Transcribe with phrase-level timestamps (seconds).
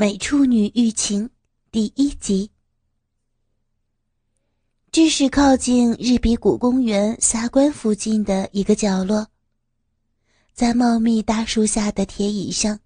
[0.00, 1.26] 美处女欲情》
[1.72, 2.52] 第一集。
[4.92, 9.26] 这是靠近日比谷公园下关附近的一个角落，
[10.54, 12.78] 在茂密大树下的铁椅上，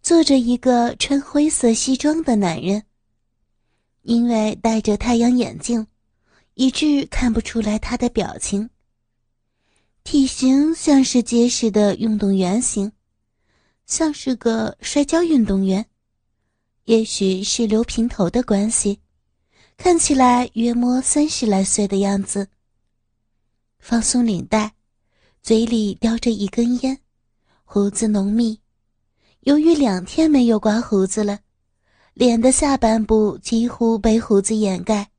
[0.00, 2.84] 坐着一个穿灰色西装的男人。
[4.00, 5.86] 因为戴着太阳眼镜，
[6.54, 8.70] 以致看不出来他的表情。
[10.04, 12.90] 体型像是结实的运动员型，
[13.84, 15.84] 像是个摔跤运动员。
[16.90, 18.98] 也许是留平头的关系，
[19.76, 22.48] 看起来约摸三十来岁的样子。
[23.78, 24.74] 放松领带，
[25.40, 26.98] 嘴里叼着一根烟，
[27.64, 28.58] 胡子浓密。
[29.42, 31.38] 由于两天没有刮胡子了，
[32.12, 35.12] 脸的下半部几乎被胡子掩盖，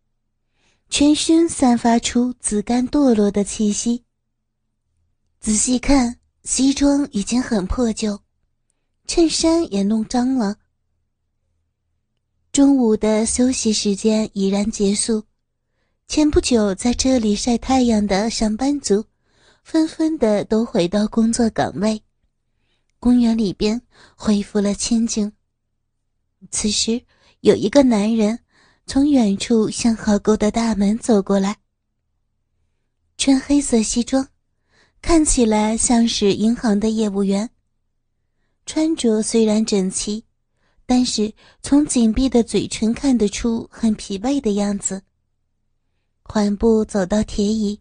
[0.90, 4.04] 全身散发出自甘堕落的气息。
[5.40, 8.20] 仔细看，西装已经很破旧，
[9.08, 10.58] 衬衫也弄脏了。
[12.52, 15.24] 中午的休息时间已然结束，
[16.10, 19.06] 前不久在这里晒太阳的上班族，
[19.64, 22.04] 纷纷的都回到工作岗位。
[23.00, 23.82] 公园里边
[24.18, 25.32] 恢复了清静。
[26.52, 27.02] 此时，
[27.40, 28.38] 有一个男人
[28.86, 31.56] 从远处向壕沟的大门走过来，
[33.18, 34.28] 穿黑色西装，
[35.02, 37.50] 看起来像是银行的业务员。
[38.66, 40.26] 穿着虽然整齐。
[40.92, 45.02] 但是从紧闭的嘴唇看得出很疲惫的样子。
[46.22, 47.80] 缓步走到铁椅，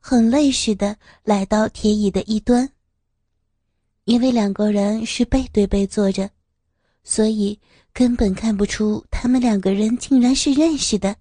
[0.00, 2.66] 很累似的来到铁椅的一端。
[4.04, 6.30] 因为两个人是背对背坐着，
[7.04, 7.60] 所以
[7.92, 11.14] 根本看不出他们两个人竟然是认识的。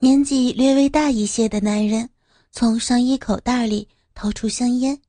[0.00, 2.10] 年纪略微大一些的男人
[2.50, 5.00] 从上衣口袋里掏出香烟，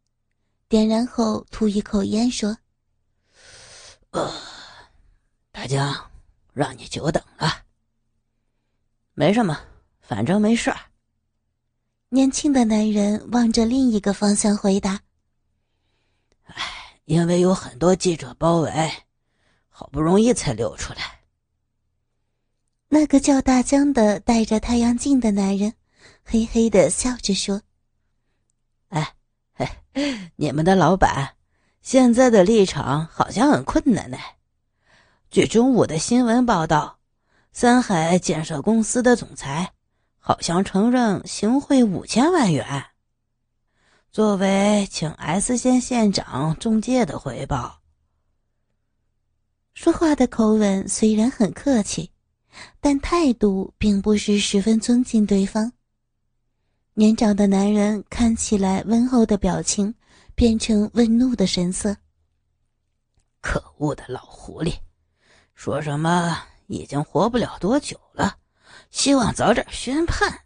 [0.69, 2.58] 点燃后吐一口烟，说
[4.11, 4.31] ：“呃。”
[5.53, 6.09] 大江，
[6.51, 7.63] 让你久等了。
[9.13, 9.57] 没什么，
[10.01, 10.77] 反正没事儿。
[12.09, 15.00] 年轻的男人望着另一个方向回答
[16.45, 16.55] ：“哎，
[17.05, 18.91] 因为有很多记者包围，
[19.69, 21.22] 好不容易才溜出来。”
[22.89, 25.75] 那个叫大江的戴着太阳镜的男人，
[26.23, 27.61] 嘿嘿的笑着说
[28.89, 29.16] ：“哎，
[29.53, 29.67] 嘿，
[30.35, 31.35] 你们的老板
[31.79, 34.17] 现在的立场好像很困难呢。”
[35.33, 36.99] 据中午的新闻报道，
[37.53, 39.73] 三海建设公司的总裁
[40.19, 42.85] 好像承认行贿五千万元，
[44.11, 47.81] 作为请 S 县县长中介的回报。
[49.73, 52.11] 说话的口吻虽然很客气，
[52.79, 55.73] 但态度并不是十分尊敬对方。
[56.93, 59.95] 年长的男人看起来温厚的表情
[60.35, 61.97] 变成愤怒的神色。
[63.41, 64.75] 可恶的老狐狸！
[65.53, 68.38] 说什么已经活不了多久了，
[68.91, 70.40] 希望早点宣判，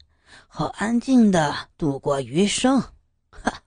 [0.47, 2.81] 好安静的度过余生。
[3.29, 3.63] 哈，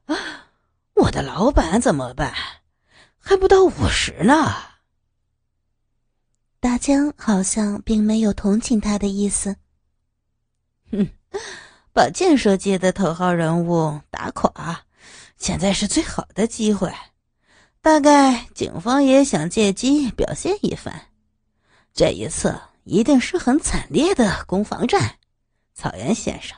[0.94, 2.32] 我的老板怎么办？
[3.18, 4.54] 还不到五十呢。
[6.60, 9.56] 大江好像并没有同情他的意思。
[10.92, 11.08] 哼，
[11.92, 14.84] 把建设界的头号人物打垮，
[15.36, 16.92] 现在是最好的机会。
[17.80, 21.09] 大概警方也想借机表现一番。
[21.92, 25.18] 这一次一定是很惨烈的攻防战，
[25.74, 26.56] 草原先生。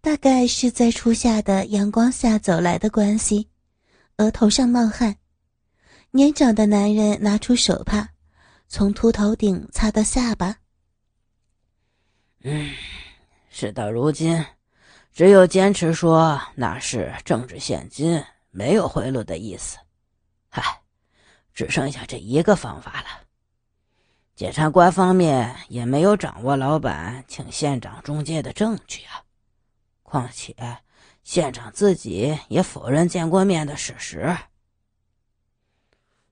[0.00, 3.48] 大概是在初夏的阳光下走来的关系，
[4.16, 5.16] 额头上冒汗。
[6.10, 8.08] 年长的男人拿出手帕，
[8.68, 10.56] 从秃头顶擦到下巴。
[12.42, 12.70] 嗯，
[13.48, 14.44] 事到如今，
[15.12, 19.78] 只有坚持说那是政治现金，没有贿赂的意思。
[20.50, 20.62] 唉，
[21.54, 23.08] 只剩下这一个方法了。
[24.34, 29.22] 检察官方面也没有掌握老板请县长中介的证据啊，
[30.02, 30.54] 况且
[31.22, 34.34] 县长自己也否认见过面的事实。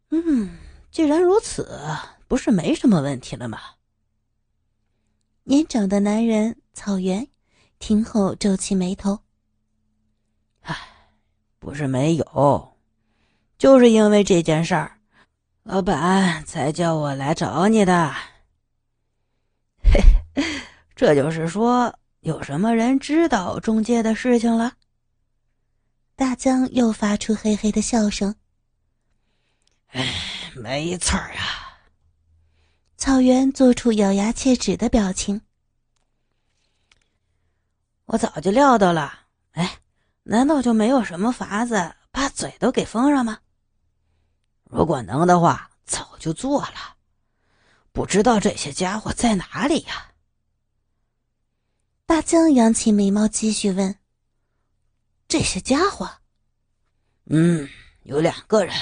[0.09, 0.59] 嗯，
[0.91, 1.79] 既然如此，
[2.27, 3.61] 不是没什么问题了吗？
[5.45, 7.29] 年长的男人草原
[7.79, 9.21] 听后皱起眉头
[10.63, 10.77] ：“唉，
[11.59, 12.77] 不是没有，
[13.59, 14.97] 就是因为这件事儿。”
[15.71, 18.13] 老板才叫我来找你的。
[19.85, 20.03] 嘿，
[20.97, 24.73] 这就是说，有什么人知道中介的事情了？
[26.17, 28.35] 大江又发出嘿嘿的笑声。
[29.93, 30.13] 哎，
[30.57, 31.79] 没错儿啊。
[32.97, 35.41] 草原做出咬牙切齿的表情。
[38.07, 39.21] 我早就料到了。
[39.53, 39.79] 哎，
[40.25, 43.39] 难道就没有什么法子把嘴都给封上吗？
[44.71, 46.97] 如果能的话，早就做了，
[47.91, 50.13] 不知道这些家伙在哪里呀？
[52.07, 53.99] 大江扬起眉毛，继续问
[55.27, 56.09] ：“这些家伙？
[57.25, 57.69] 嗯，
[58.03, 58.75] 有两个人。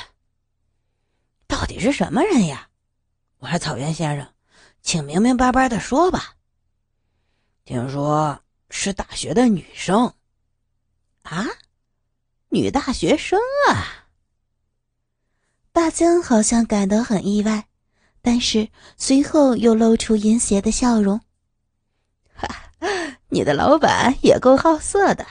[1.46, 2.68] 到底是什么人呀？
[3.38, 4.34] 我说草原先生，
[4.82, 6.36] 请明明白白的说吧。
[7.64, 10.12] 听说是大学的女生。
[11.22, 11.46] 啊，
[12.50, 13.38] 女大学生
[13.70, 14.04] 啊！”
[15.78, 17.66] 大江好像感到很意外，
[18.20, 21.20] 但是随后又露出淫邪的笑容。
[22.34, 22.48] 哈，
[23.28, 25.24] 你的老板也够好色的，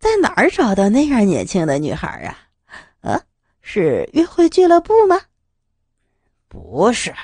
[0.00, 2.50] 在哪儿找到那样年轻的女孩啊？
[3.02, 3.22] 啊，
[3.62, 5.20] 是约会俱乐部吗？
[6.48, 7.14] 不是，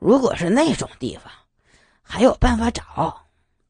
[0.00, 1.32] 如果是那种地方，
[2.02, 3.26] 还有办法找，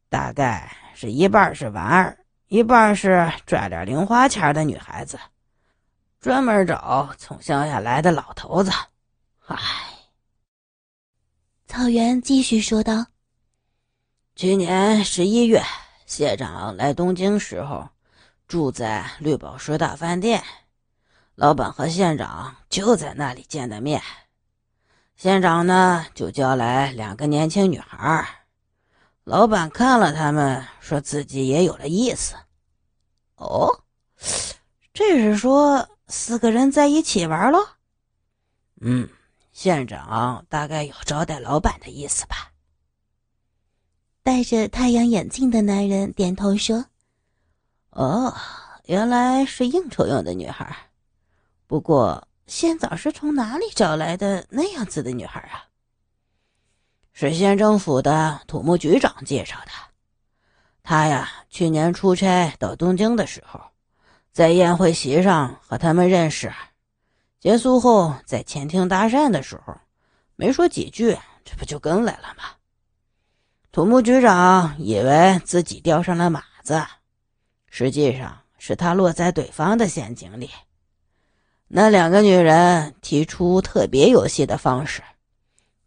[0.08, 2.16] 大概是一半是玩儿，
[2.48, 5.18] 一半是赚点零花钱的女孩子。
[6.24, 8.70] 专门找从乡下来的老头子，
[9.44, 9.58] 唉。
[11.66, 13.08] 草原继续说道
[14.34, 15.62] ：“去年十一月，
[16.06, 17.90] 县长来东京时候，
[18.48, 20.42] 住在绿宝石大饭店，
[21.34, 24.00] 老板和县长就在那里见的面。
[25.16, 28.46] 县长呢，就叫来两个年轻女孩，
[29.24, 32.34] 老板看了他们，说自己也有了意思。
[33.34, 33.84] 哦，
[34.94, 37.58] 这是说。”四个人在一起玩喽？
[38.80, 39.08] 嗯，
[39.52, 42.52] 县长大概有招待老板的意思吧。
[44.22, 46.86] 戴着太阳眼镜的男人点头说
[47.90, 48.34] ：“哦，
[48.84, 50.90] 原来是应酬用的女孩。
[51.66, 55.68] 不过县长是从哪里找来的那样子的女孩啊？
[57.12, 59.70] 是县政府的土木局长介绍的。
[60.82, 63.60] 他呀，去年出差到东京的时候。”
[64.34, 66.52] 在宴会席上和他们认识，
[67.38, 69.72] 结束后在前厅搭讪的时候，
[70.34, 72.42] 没说几句，这不就跟来了吗？
[73.70, 76.84] 土木局长以为自己钓上了马子，
[77.70, 80.50] 实际上是他落在对方的陷阱里。
[81.68, 85.00] 那两个女人提出特别游戏的方式，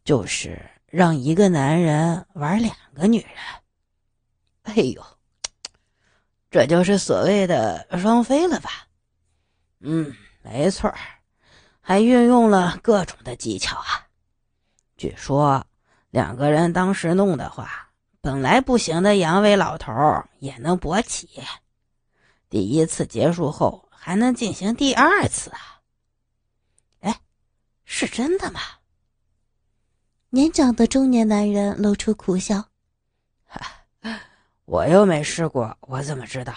[0.06, 3.32] 就是让一个男人玩两个女人。
[4.64, 5.04] 哎呦！
[6.50, 8.88] 这就是所谓的双飞了吧？
[9.80, 10.94] 嗯，没错
[11.82, 14.08] 还运用了各种的技巧啊。
[14.96, 15.66] 据说
[16.10, 17.90] 两个人当时弄的话，
[18.22, 19.94] 本来不行的阳痿老头
[20.40, 21.30] 也能勃起。
[22.50, 25.82] 第一次结束后还能进行第二次啊？
[27.02, 27.22] 哎，
[27.84, 28.62] 是真的吗？
[30.30, 32.70] 年长的中年男人露出苦笑。
[34.68, 36.54] 我又没试过，我怎么知道？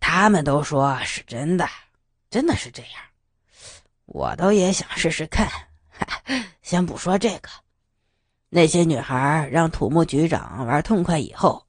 [0.00, 1.64] 他们都说是真的，
[2.28, 2.90] 真的是这样。
[4.06, 5.48] 我倒也想试试看。
[6.60, 7.48] 先不说这个，
[8.48, 11.64] 那些女孩让土木局长玩痛快以后，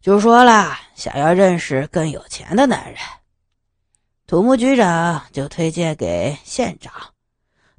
[0.00, 3.02] 就说了想要认识更有钱的男人。
[4.28, 6.92] 土木局长就推荐给县长，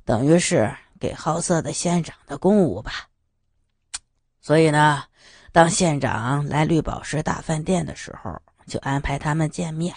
[0.04, 3.08] 等于是给好色的县长的公务吧。
[4.42, 5.06] 所以呢。
[5.54, 9.94] 当县长来绿宝石大饭店的时候，就安排他们见面。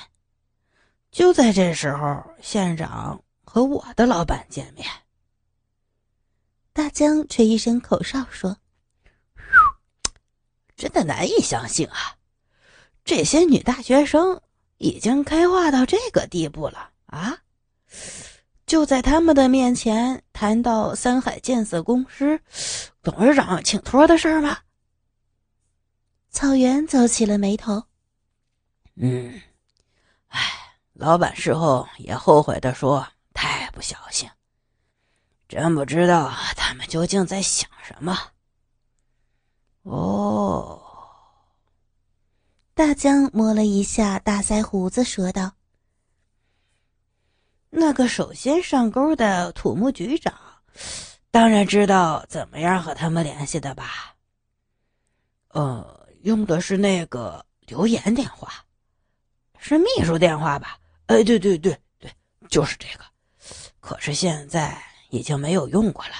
[1.12, 4.84] 就在这时候，县长和我的老板见面。
[6.72, 8.56] 大江吹一声口哨说
[10.74, 12.16] ：“真的难以相信啊！
[13.04, 14.40] 这些女大学生
[14.78, 17.38] 已经开化到这个地步了啊！
[18.66, 22.40] 就在他们的面前谈到三海建设公司
[23.04, 24.58] 董事长请托的事儿吗？”
[26.34, 27.84] 草原皱起了眉头。
[28.96, 29.40] 嗯，
[30.26, 30.40] 哎，
[30.92, 34.28] 老板事后也后悔的说：“太不小心，
[35.48, 38.18] 真不知道他们究竟在想什么。”
[39.82, 40.82] 哦，
[42.74, 45.52] 大江摸了一下大腮胡子，说道
[47.70, 50.34] ：“那个首先上钩的土木局长，
[51.30, 54.16] 当然知道怎么样和他们联系的吧？”
[55.54, 56.02] 呃。
[56.24, 58.64] 用的是那个留言电话，
[59.58, 60.78] 是秘书电话吧？
[61.06, 62.10] 哎，对对对对，
[62.48, 63.04] 就是这个。
[63.78, 66.14] 可是现在已经没有用过了。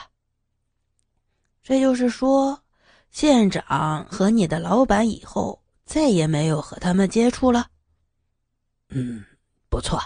[1.62, 2.62] 这就是说，
[3.11, 7.66] 县长和你的老板以后再也没有和他们接触了。
[8.90, 9.25] 嗯，
[9.70, 9.99] 不错，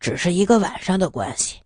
[0.00, 1.62] 只是一个晚上的关系。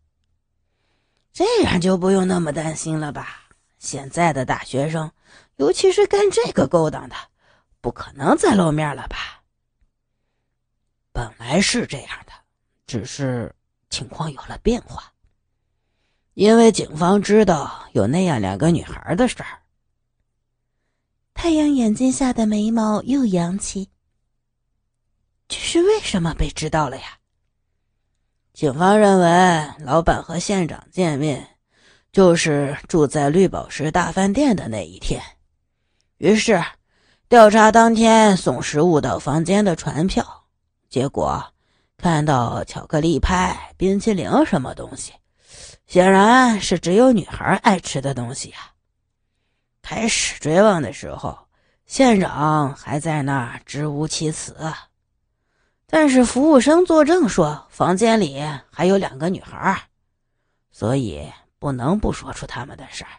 [1.33, 3.49] 这样就不用那么担心了吧？
[3.79, 5.11] 现在的大学生，
[5.57, 7.17] 尤其是干这个勾当的。
[7.87, 9.45] 不可能再露面了吧？
[11.13, 12.33] 本来是这样的，
[12.85, 13.55] 只是
[13.91, 15.13] 情况有了变化。
[16.35, 19.63] 因为警方知道有那样两个女孩的事儿。
[21.33, 23.89] 太阳眼镜下的眉毛又扬起。
[25.47, 27.21] 这是为什么被知道了呀？
[28.53, 31.57] 警方认为老板和县长见面，
[32.11, 35.23] 就是住在绿宝石大饭店的那一天。
[36.17, 36.61] 于是，
[37.29, 40.45] 调查当天送食物到房间的传票，
[40.89, 41.45] 结果
[41.97, 45.13] 看到巧克力派、冰淇淋什么东西，
[45.89, 48.71] 显然是只有女孩爱吃的东西啊。
[49.83, 51.37] 开始追问的时候，
[51.85, 54.55] 县长还在那儿支吾其词。
[55.89, 58.41] 但是服务生作证说，房间里
[58.71, 59.89] 还有两个女孩，
[60.71, 61.29] 所以
[61.59, 63.11] 不能不说出他们的事儿。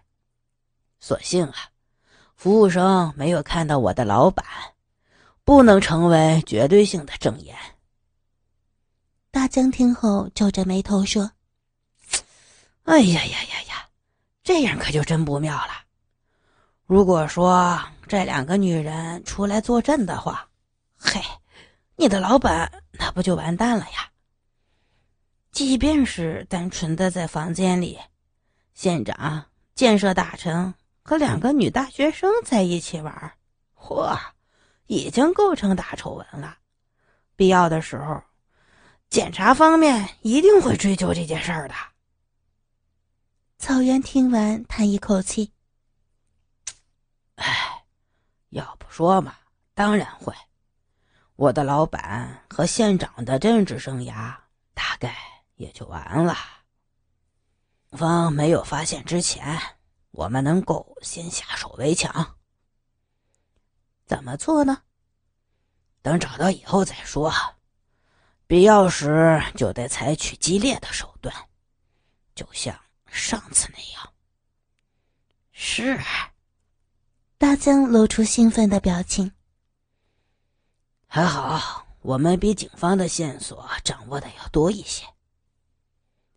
[0.98, 1.56] 所幸啊，
[2.38, 4.46] 服务生没有看到我的老板，
[5.44, 7.58] 不能成为绝对性的证言。
[9.32, 11.32] 大江听后皱着眉头说
[12.86, 13.90] ：“哎呀呀呀呀，
[14.44, 15.72] 这样可就真不妙了。
[16.86, 20.48] 如果说这两个女人出来作证的话，
[20.96, 21.20] 嘿。”
[22.00, 24.12] 你的老板那不就完蛋了呀？
[25.52, 27.98] 即便是单纯的在房间里，
[28.76, 30.76] 县长、建设大臣
[31.08, 33.34] 和两个女大学生在一起玩，
[33.78, 34.20] 嚯，
[34.88, 36.58] 已经构成大丑闻了。
[37.38, 38.22] 必要的时候，
[39.10, 41.74] 检察方面一定会追究这件事儿的。
[43.58, 45.54] 草原听完，叹一口气
[47.36, 47.86] ：“哎，
[48.50, 49.34] 要不说嘛，
[49.74, 50.36] 当然会。”
[51.38, 54.36] 我的老板和县长的政治生涯
[54.74, 55.16] 大概
[55.56, 56.36] 也就完了。
[57.92, 59.58] 方没有发现之前，
[60.18, 62.38] 我们能够先下手为强。
[64.08, 64.82] 怎么做呢？
[66.02, 67.32] 等找到以后再说。
[68.48, 71.32] 必要时就得采取激烈的手段，
[72.34, 74.14] 就像上次那样。
[75.52, 76.00] 是。
[77.38, 79.32] 大江露出兴奋的表情。
[81.06, 85.06] 还好，我们比警方的线索掌握的要多一些。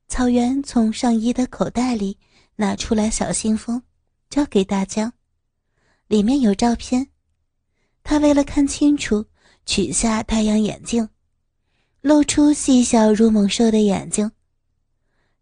[0.06, 2.18] 草原从上衣的口袋里
[2.60, 3.82] 拿出来小信封，
[4.28, 5.10] 交给大江，
[6.08, 7.08] 里面有照片。
[8.04, 9.24] 他为了看清楚，
[9.64, 11.08] 取下太阳眼镜，
[12.02, 14.30] 露出细小如猛兽的眼睛。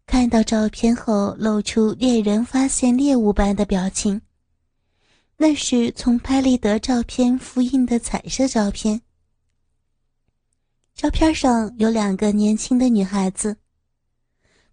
[0.05, 4.21] 看到照片后，露出猎人发现猎物般的表情。
[5.35, 9.01] 那是从拍立得照片复印的彩色照片。
[10.95, 13.57] 照片上有两个年轻的女孩子，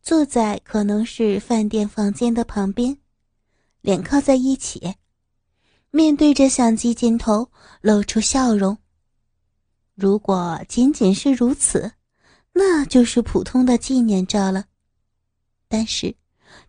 [0.06, 2.96] 坐在可能是饭店房间的旁边，
[3.80, 4.94] 脸靠在一起，
[5.90, 8.78] 面对着相机镜头，露出笑容。
[9.96, 11.90] 如果仅仅是如此，
[12.52, 14.66] 那就是普通的纪念照了。
[15.66, 16.14] 但是，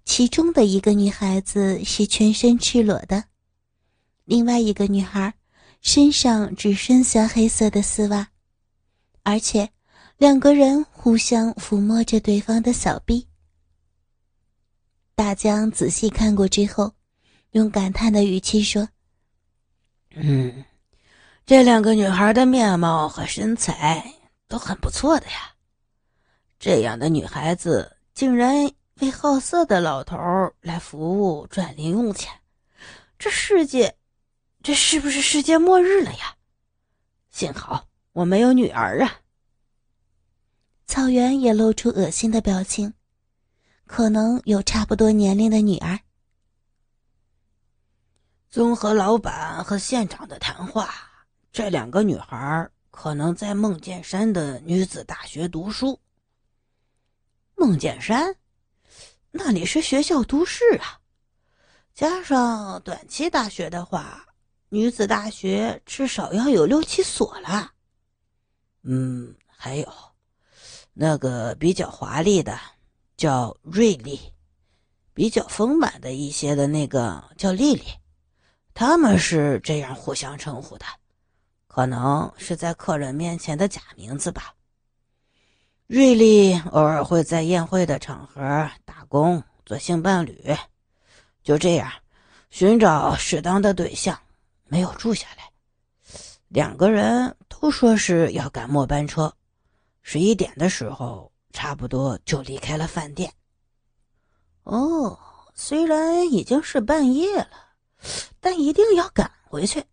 [0.04, 3.26] 其中的一个女孩子是全身赤裸的，
[4.26, 5.32] 另外一个女孩
[5.82, 8.30] 身上只剩下黑色的丝袜。
[9.22, 9.70] 而且，
[10.18, 13.28] 两个人互相抚摸着对方的小臂。
[15.14, 16.92] 大江仔细看过之后，
[17.52, 18.90] 用感叹的语气说
[20.16, 20.66] ：“嗯，
[21.46, 24.12] 这两个女孩的面貌和身材
[24.48, 25.54] 都很不错的呀。
[26.58, 28.72] 这样的女孩子竟然
[29.02, 30.18] 为好色的老头
[30.62, 32.34] 来服务赚零用钱，
[33.20, 33.96] 这世界，
[34.64, 36.36] 这是不是世界末日了呀？
[37.30, 37.86] 幸好。”
[38.18, 39.20] 我没有女儿啊。
[40.88, 42.94] 草原也露出恶心的表情，
[43.86, 46.00] 可能有差不多年龄的女儿。
[48.50, 50.96] 综合老板和县长的谈话，
[51.52, 56.00] 这两个女孩可能在孟建山的女子大学读书。
[57.56, 58.34] 孟建山，
[59.32, 61.02] 那里是学校都市啊，
[61.94, 64.26] 加上短期大学的话，
[64.70, 67.74] 女子大学至少要有六七所了。
[68.84, 69.94] 嗯，还有
[71.00, 72.60] 那个比较华丽的，
[73.16, 74.18] 叫瑞丽；
[75.14, 77.84] 比较丰满的一些的那个叫丽丽。
[78.74, 80.86] 他们是这样互相称呼的，
[81.68, 84.56] 可能是在客人面前的假名字吧。
[85.86, 88.42] 瑞丽偶尔会在宴会的场合
[88.84, 90.56] 打工做性伴侣，
[91.44, 91.92] 就这样
[92.50, 94.20] 寻找适当的对象，
[94.66, 95.52] 没有住下来。
[96.48, 99.32] 两个人都说是要赶末班车，
[100.10, 103.30] 十一点的时候差不多就离开了饭店。
[104.64, 105.20] 哦，
[105.54, 107.50] 虽然已经是半夜了，
[108.40, 109.84] 但一定要赶回去。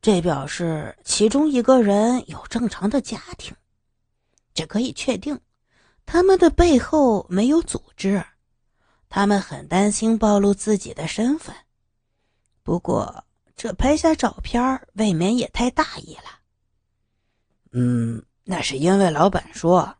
[0.00, 3.52] 这表示其中一个人有正常的家庭，
[4.54, 5.40] 这可以确定
[6.06, 8.24] 他们的背后没有组织。
[9.08, 11.52] 他们很担心暴露自己的身份。
[12.62, 13.24] 不过，
[13.56, 16.38] 这拍下照片未免也太大意了。
[17.72, 19.96] 嗯，那是因为老板说，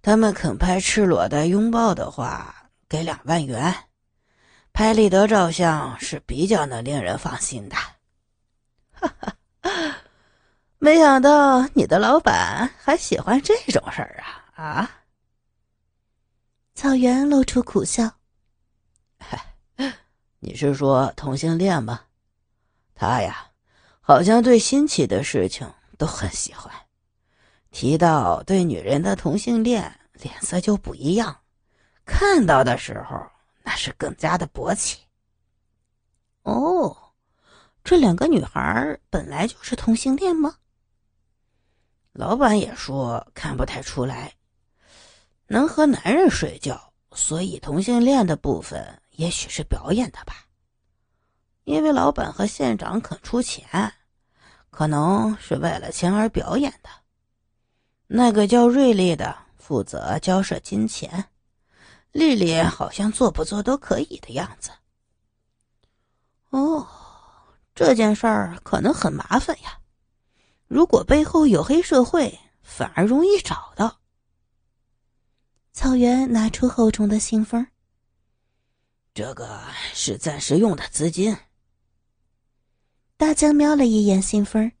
[0.00, 3.74] 他们肯拍赤裸的拥抱的话，给两万元。
[4.72, 7.76] 拍立得照相是比较能令人放心的。
[8.92, 9.96] 哈哈，
[10.78, 14.22] 没想到你的老板还喜欢这种事儿
[14.54, 14.64] 啊！
[14.64, 14.90] 啊！
[16.74, 18.08] 草原露出苦笑。
[20.38, 22.02] 你是说同性恋吗？
[22.94, 23.50] 他呀，
[24.00, 26.72] 好像对新奇的事情都很喜欢。
[27.80, 31.38] 提到对女人的同性恋，脸色就不一样。
[32.04, 33.24] 看到的时候，
[33.62, 34.98] 那是更加的勃起。
[36.42, 36.96] 哦，
[37.84, 40.56] 这两个女孩本来就是同性恋吗？
[42.14, 44.32] 老板也说看不太出来。
[45.46, 50.48] 能和男人睡觉，所以同性恋的部分也许是表演的吧。
[51.62, 53.94] 因为老板和县长肯出钱，
[54.68, 56.90] 可能是为了钱而表演的。
[58.10, 61.26] 那个叫瑞丽的负责交涉金钱，
[62.10, 64.70] 丽丽好像做不做都可以的样子。
[66.48, 66.86] 哦，
[67.74, 69.78] 这件事儿可能很麻烦呀。
[70.66, 74.00] 如果背后有黑社会，反而容易找到。
[75.74, 77.66] 草原拿出厚重的信封，
[79.12, 79.60] 这个
[79.92, 81.36] 是暂时用的资金。
[83.18, 84.72] 大江瞄了一眼信封，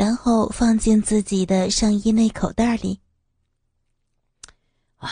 [0.00, 3.02] 然后放进自己的上衣内口袋里。
[4.96, 5.10] 啊，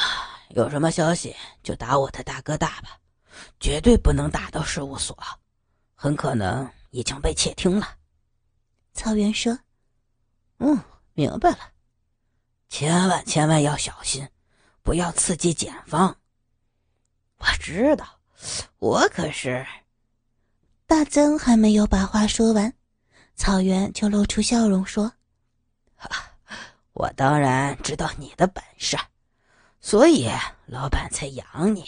[0.48, 2.98] 有什么消息就打我的大哥大吧，
[3.60, 5.14] 绝对不能打到事务所，
[5.94, 7.98] 很可能已经被窃听了。
[8.94, 9.58] 草原说
[10.56, 11.58] ：“嗯，明白了，
[12.70, 14.26] 千万千万要小心。”
[14.82, 16.16] 不要刺激检方。
[17.36, 18.06] 我知道，
[18.78, 19.66] 我可是。
[20.86, 22.72] 大曾还没有把话说完，
[23.38, 25.12] 草原就露出笑容说
[25.94, 26.10] ：“哈
[26.92, 28.98] 我当然知道你的本事，
[29.80, 30.28] 所以
[30.66, 31.84] 老板才养你。”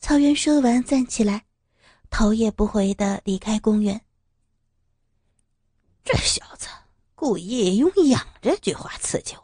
[0.00, 1.44] 草原说完，站起来，
[2.08, 4.00] 头也不回的离开公园。
[6.02, 6.66] 这小子
[7.14, 9.42] 故意用“养”这句话刺激我。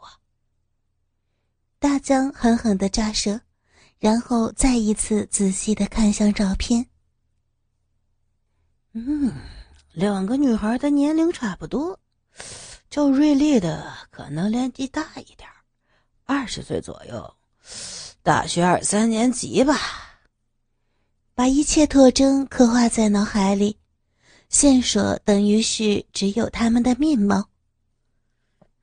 [1.77, 3.39] 大江狠狠的扎舌，
[3.99, 6.87] 然后再一次仔细的看向照片。
[8.93, 9.31] 嗯，
[9.95, 11.97] 两个女孩的年龄差不多，
[12.89, 15.49] 叫瑞丽的可能年纪大一点，
[16.25, 17.35] 二十岁左右，
[18.21, 19.79] 大学二三年级吧。
[21.33, 23.77] 把一切特征刻画在脑海里，
[24.49, 27.49] 线索等于是只有他们的面貌。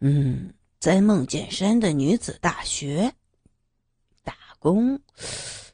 [0.00, 0.52] 嗯。
[0.80, 3.14] 在孟建山的女子大学
[4.24, 5.00] 打工，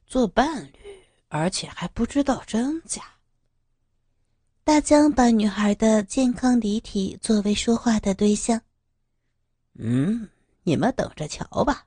[0.07, 0.71] 做伴侣，
[1.29, 3.05] 而且还不知道真假。
[4.69, 8.61] 大江把女孩的健康离体作为说话的对象。
[9.79, 10.29] 嗯，
[10.63, 11.87] 你们等着瞧吧，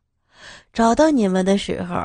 [0.74, 1.96] 找到你们的时候，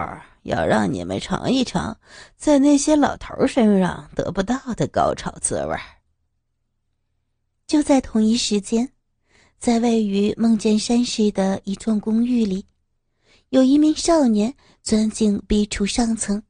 [0.42, 1.98] 要让你们尝一尝
[2.36, 5.74] 在那些老头身上得不到的高潮滋味。
[7.66, 8.86] 就在同一时间。
[9.58, 12.66] 在位于孟建山市的一幢公寓里，
[13.48, 16.42] 有一名少年钻进壁橱上层。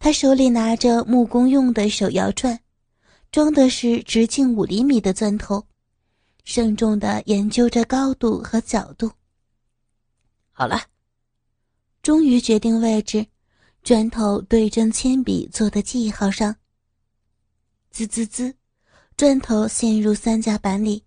[0.00, 2.58] 他手里拿着木工用的手摇钻，
[3.34, 5.66] 装的是直径五厘米的钻头，
[6.44, 9.10] 慎重的研究着高度和角度。
[10.52, 10.80] 好了，
[12.00, 13.26] 终于决定位置，
[13.82, 16.54] 砖头对正铅笔做的记号上。
[17.90, 18.54] 滋滋滋，
[19.16, 21.04] 砖头陷入三夹板里。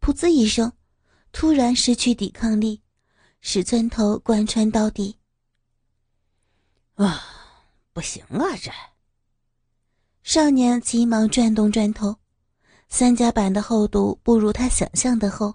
[0.00, 0.72] 噗呲一声，
[1.30, 2.80] 突然失去抵抗力，
[3.42, 5.18] 使砖头贯穿到底。
[6.94, 7.22] 啊，
[7.92, 8.56] 不行啊！
[8.56, 8.70] 这
[10.28, 12.14] 少年急忙转动砖头，
[12.90, 15.54] 三夹板的厚度不如他想象的厚。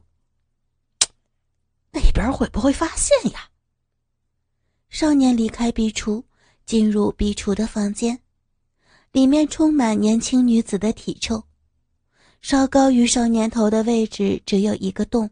[1.94, 3.50] 那边会不会发现呀？
[4.90, 6.24] 少年离开壁橱，
[6.66, 8.20] 进入壁橱的房间，
[9.12, 11.44] 里面充满年轻女子的体臭。
[12.42, 15.30] 稍高于少年头的位置只有一个洞，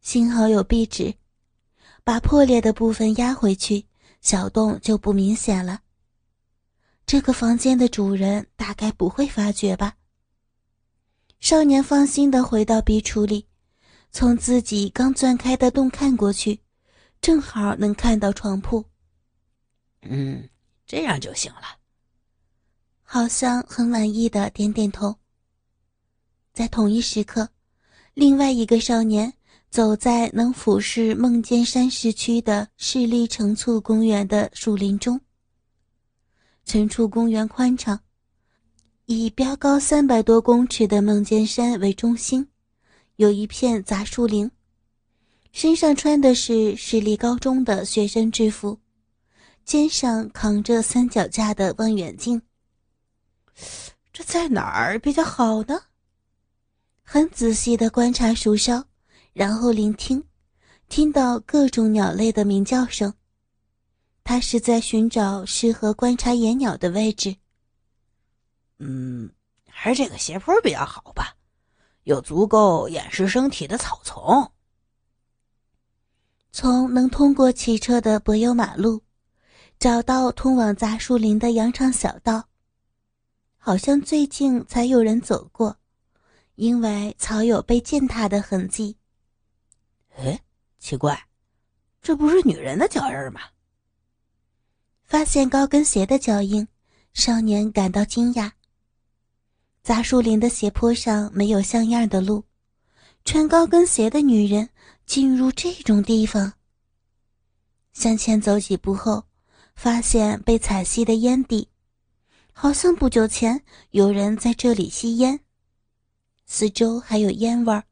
[0.00, 1.14] 幸好有壁纸，
[2.02, 3.86] 把破裂的部分压回去，
[4.20, 5.82] 小洞就不明显了。
[7.08, 9.94] 这个房间的主人大概不会发觉吧？
[11.40, 13.46] 少年放心的回到壁橱里，
[14.10, 16.60] 从自己刚钻开的洞看过去，
[17.22, 18.84] 正好能看到床铺。
[20.02, 20.46] 嗯，
[20.86, 21.78] 这样就行了。
[23.02, 25.16] 好像很满意的点点头。
[26.52, 27.48] 在同一时刻，
[28.12, 29.32] 另外一个少年
[29.70, 35.18] 走在能俯视梦间山市区的市立城簇公园的树林中。
[36.68, 37.98] 城处公园宽敞，
[39.06, 42.46] 以标高三百多公尺的梦间山为中心，
[43.16, 44.50] 有一片杂树林。
[45.50, 48.78] 身上穿的是市立高中的学生制服，
[49.64, 52.42] 肩上扛着三脚架的望远镜。
[54.12, 55.80] 这在哪儿比较好呢？
[57.02, 58.84] 很仔细的观察树梢，
[59.32, 60.22] 然后聆听，
[60.90, 63.14] 听到各种鸟类的鸣叫声。
[64.28, 67.34] 他是在寻找适合观察野鸟的位置。
[68.78, 69.32] 嗯，
[69.66, 71.34] 还是这个斜坡比较好吧，
[72.02, 74.52] 有足够掩饰身体的草丛。
[76.52, 79.02] 从能通过汽车的柏油马路，
[79.78, 82.50] 找到通往杂树林的羊肠小道。
[83.56, 85.74] 好像最近才有人走过，
[86.56, 88.98] 因为草有被践踏的痕迹。
[90.18, 90.38] 哎，
[90.78, 91.18] 奇怪，
[92.02, 93.40] 这不是女人的脚印吗？
[95.08, 96.68] 发现高跟鞋的脚印，
[97.14, 98.52] 少年感到惊讶。
[99.82, 102.44] 杂树林的斜坡上没有像样的路，
[103.24, 104.68] 穿高跟鞋的女人
[105.06, 106.52] 进入这种地方。
[107.94, 109.24] 向前走几步后，
[109.74, 111.66] 发现被踩熄的烟蒂。
[112.52, 115.40] 好像不久前有人在这里吸烟，
[116.44, 117.84] 四周还有烟味儿，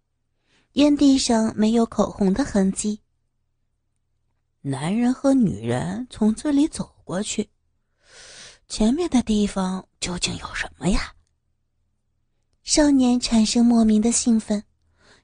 [0.72, 3.00] 烟蒂上没有口红的痕迹。
[4.60, 7.48] 男人和女人从这里走过去，
[8.66, 11.14] 前面的地方究竟有什么呀？
[12.64, 14.64] 少年产生莫名的兴奋，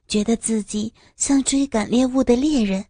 [0.07, 2.85] 觉得自己像追赶猎物的猎人。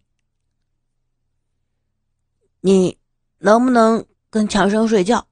[2.61, 2.99] 你
[3.39, 5.27] 能不能跟强生睡觉？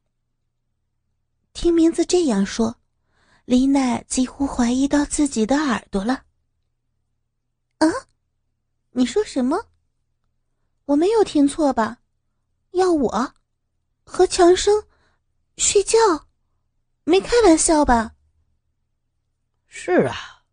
[1.53, 2.75] 听名字这样说，
[3.45, 6.25] 李奈几乎怀疑到自己的耳朵了。
[7.77, 7.87] 啊，
[8.89, 9.67] 你说什么？
[10.85, 11.99] 我没有听错吧？
[12.71, 13.35] 要我
[14.11, 14.83] 和强生
[15.55, 15.97] 睡觉？
[17.05, 18.15] 没开玩笑吧？
[19.67, 20.43] 是啊。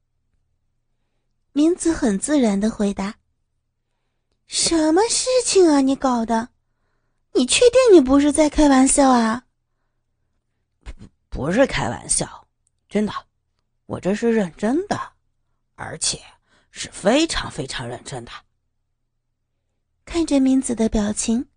[1.53, 3.17] 明子很自然的回答。
[4.47, 5.81] 什么事情啊？
[5.81, 6.51] 你搞的？
[7.35, 9.45] 你确定你不是在开玩笑啊？
[11.29, 12.49] 不是开玩笑，
[12.89, 13.13] 真的，
[13.87, 15.15] 我这是认真的，
[15.75, 16.23] 而且
[16.71, 18.31] 是非常非常认真的。
[20.05, 21.49] 看着明子的表情，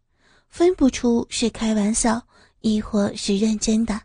[0.51, 2.21] 分不出是开玩笑，
[2.59, 3.97] 亦或是认真的。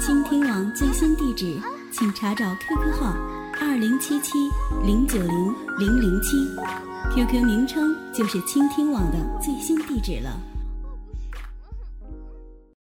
[0.00, 1.60] 倾听网最新地址，
[1.92, 3.12] 请查找 QQ 号
[3.60, 4.30] 二零七七
[4.84, 6.36] 零九零零零七
[7.12, 10.30] ，QQ 名称就是倾听网的最新地址了。